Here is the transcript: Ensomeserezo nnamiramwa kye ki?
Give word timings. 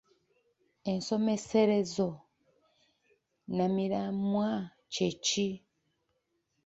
Ensomeserezo 0.91 2.09
nnamiramwa 3.49 4.49
kye 4.93 5.09
ki? 5.25 5.49